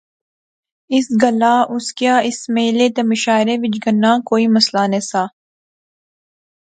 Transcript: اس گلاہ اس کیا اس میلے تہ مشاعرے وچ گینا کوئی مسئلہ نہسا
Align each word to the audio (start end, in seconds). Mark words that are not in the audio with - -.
اس 0.95 1.05
گلاہ 1.21 1.59
اس 1.73 1.85
کیا 1.97 2.15
اس 2.27 2.39
میلے 2.55 2.87
تہ 2.95 3.01
مشاعرے 3.09 3.55
وچ 3.61 3.75
گینا 3.83 4.11
کوئی 4.29 4.45
مسئلہ 4.55 4.83
نہسا 4.91 5.23